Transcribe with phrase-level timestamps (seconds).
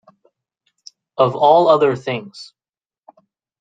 [1.15, 2.53] Of all other things.